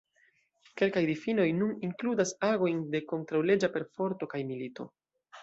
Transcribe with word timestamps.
Kelkaj 0.81 1.03
difinoj 1.09 1.45
nun 1.57 1.75
inkludas 1.89 2.33
agojn 2.49 2.81
de 2.97 3.03
kontraŭleĝa 3.13 3.71
perforto 3.77 4.31
kaj 4.35 4.43
milito. 4.51 4.89